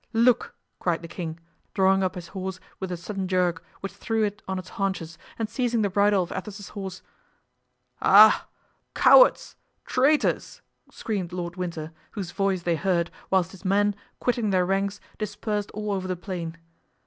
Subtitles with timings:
[0.13, 1.39] look!" cried the king,
[1.75, 5.47] drawing up his horse with a sudden jerk, which threw it on its haunches, and
[5.47, 7.03] seizing the bridle of Athos's horse.
[8.01, 8.47] "Ah,
[8.95, 9.55] cowards!
[9.85, 15.69] traitors!" screamed Lord Winter, whose voice they heard, whilst his men, quitting their ranks, dispersed
[15.69, 16.57] all over the plain.